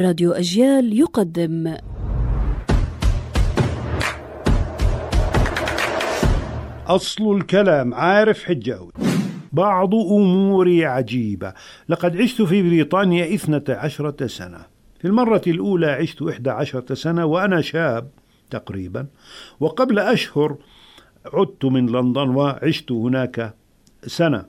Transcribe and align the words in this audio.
راديو 0.00 0.32
أجيال 0.32 0.98
يقدم. 0.98 1.76
أصل 6.86 7.36
الكلام 7.36 7.94
عارف 7.94 8.44
حجاوي 8.44 8.92
بعض 9.52 9.94
أموري 9.94 10.86
عجيبة. 10.86 11.52
لقد 11.88 12.16
عشت 12.16 12.42
في 12.42 12.62
بريطانيا 12.62 13.34
إثنة 13.34 13.64
عشرة 13.68 14.26
سنة. 14.26 14.58
في 14.98 15.04
المرة 15.04 15.42
الأولى 15.46 15.86
عشت 15.86 16.22
إحدى 16.22 16.50
عشرة 16.50 16.94
سنة 16.94 17.24
وأنا 17.24 17.60
شاب 17.60 18.10
تقريبا. 18.50 19.06
وقبل 19.60 19.98
أشهر 19.98 20.56
عدت 21.34 21.64
من 21.64 21.86
لندن 21.86 22.28
وعشت 22.28 22.92
هناك 22.92 23.54
سنة. 24.06 24.44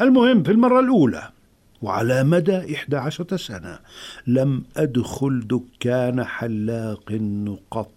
المهم 0.00 0.42
في 0.42 0.52
المرة 0.52 0.80
الأولى 0.80 1.37
وعلى 1.82 2.24
مدى 2.24 2.74
إحدى 2.74 2.96
عشرة 2.96 3.36
سنة 3.36 3.78
لم 4.26 4.62
أدخل 4.76 5.40
دكان 5.46 6.24
حلاق 6.24 7.20
قط 7.70 7.90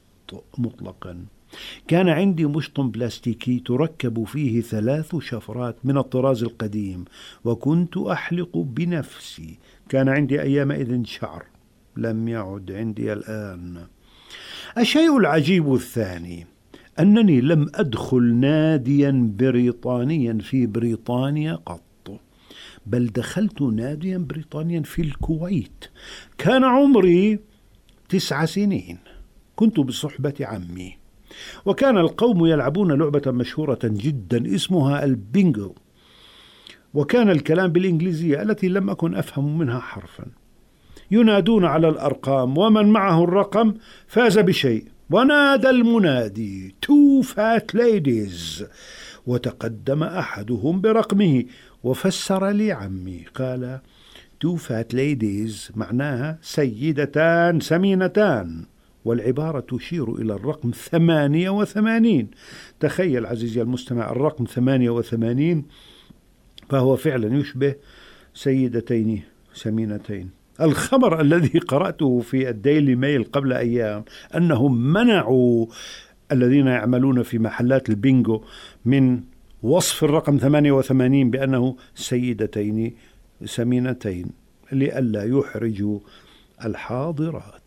مطلقا. 0.58 1.26
كان 1.88 2.10
عندي 2.10 2.46
مشط 2.46 2.80
بلاستيكي 2.80 3.60
تركب 3.60 4.24
فيه 4.24 4.62
ثلاث 4.62 5.16
شفرات 5.16 5.76
من 5.84 5.98
الطراز 5.98 6.44
القديم 6.44 7.06
وكنت 7.46 7.98
أحلق 7.98 8.58
بنفسي. 8.58 9.58
كان 9.90 10.10
عندي 10.10 10.42
أيامئذ 10.42 11.04
شعر 11.04 11.46
لم 11.98 12.28
يعد 12.28 12.72
عندي 12.72 13.14
الآن. 13.14 13.78
الشيء 14.78 15.18
العجيب 15.18 15.74
الثاني 15.74 16.48
أنني 17.00 17.42
لم 17.42 17.72
أدخل 17.76 18.24
ناديا 18.36 19.32
بريطانيا 19.38 20.38
في 20.42 20.66
بريطانيا 20.66 21.56
قط. 21.66 21.82
بل 22.86 23.08
دخلت 23.08 23.62
ناديا 23.62 24.18
بريطانيا 24.18 24.82
في 24.82 25.02
الكويت. 25.02 25.86
كان 26.38 26.64
عمري 26.64 27.40
تسع 28.10 28.46
سنين. 28.46 28.98
كنت 29.56 29.80
بصحبة 29.80 30.34
عمي. 30.42 30.98
وكان 31.66 31.98
القوم 31.98 32.46
يلعبون 32.46 32.92
لعبة 32.92 33.32
مشهورة 33.32 33.80
جدا 33.84 34.56
اسمها 34.56 35.04
البينجو. 35.04 35.76
وكان 36.94 37.30
الكلام 37.30 37.72
بالإنجليزية 37.72 38.42
التي 38.42 38.68
لم 38.68 38.90
أكن 38.90 39.16
أفهم 39.16 39.58
منها 39.58 39.80
حرفا. 39.80 40.26
ينادون 41.12 41.66
على 41.66 41.90
الأرقام 41.90 42.58
ومن 42.58 42.86
معه 42.86 43.24
الرقم 43.24 43.74
فاز 44.08 44.40
بشيء. 44.40 44.86
ونادى 45.10 45.70
المنادي 45.70 46.76
two 46.82 47.22
fat 47.22 47.76
ladies 47.76 48.66
وتقدم 49.28 50.04
أحدهم 50.04 50.82
برقمه 50.82 51.46
وفسر 51.84 52.50
لي 52.50 52.72
عمي 52.72 53.26
قال 53.36 53.80
two 54.40 54.56
fat 54.56 54.94
ladies 54.94 55.72
معناها 55.76 56.40
سيدتان 56.42 57.60
سمينتان. 57.60 58.66
والعبارة 59.06 59.60
تشير 59.60 60.16
إلى 60.16 60.34
الرقم 60.34 60.72
ثمانية 60.72 61.50
وثمانين. 61.50 62.28
تخيل 62.80 63.26
عزيزي 63.26 63.62
المستمع 63.62 64.12
الرقم 64.12 64.46
ثمانية 64.46 64.90
وثمانين 64.90 65.66
فهو 66.70 66.96
فعلا 66.96 67.38
يشبه 67.38 67.76
سيدتين 68.34 69.22
سمينتين. 69.54 70.30
الخبر 70.62 71.22
الذي 71.22 71.60
قرأته 71.60 72.20
في 72.20 72.50
الديلي 72.50 72.96
ميل 72.96 73.24
قبل 73.24 73.54
أيام 73.54 74.04
أنهم 74.36 74.94
منعوا 74.94 75.66
الذين 76.32 76.68
يعملون 76.68 77.24
في 77.24 77.40
محلات 77.40 77.90
البينجو 77.90 78.42
من 78.86 79.22
وصف 79.64 80.04
الرقم 80.04 80.38
88 80.38 81.32
بأنه 81.32 81.76
سيدتين 81.96 82.96
سمينتين 83.46 84.28
لئلا 84.72 85.24
يحرجوا 85.24 86.00
الحاضرات. 86.66 87.62